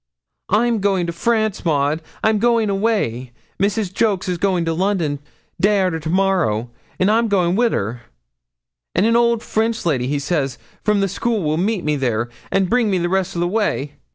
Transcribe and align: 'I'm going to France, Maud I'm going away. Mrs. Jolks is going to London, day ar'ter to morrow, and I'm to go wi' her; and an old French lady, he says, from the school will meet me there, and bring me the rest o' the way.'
'I'm 0.49 0.79
going 0.79 1.05
to 1.05 1.13
France, 1.13 1.63
Maud 1.63 2.01
I'm 2.23 2.39
going 2.39 2.71
away. 2.71 3.33
Mrs. 3.59 3.93
Jolks 3.93 4.27
is 4.27 4.39
going 4.39 4.65
to 4.65 4.73
London, 4.73 5.19
day 5.59 5.79
ar'ter 5.79 5.99
to 5.99 6.09
morrow, 6.09 6.71
and 6.97 7.11
I'm 7.11 7.25
to 7.25 7.29
go 7.29 7.47
wi' 7.47 7.69
her; 7.69 8.01
and 8.95 9.05
an 9.05 9.15
old 9.15 9.43
French 9.43 9.85
lady, 9.85 10.07
he 10.07 10.17
says, 10.17 10.57
from 10.83 11.01
the 11.01 11.07
school 11.07 11.43
will 11.43 11.57
meet 11.57 11.83
me 11.83 11.97
there, 11.97 12.29
and 12.51 12.67
bring 12.67 12.89
me 12.89 12.97
the 12.97 13.09
rest 13.09 13.37
o' 13.37 13.39
the 13.39 13.47
way.' 13.47 13.93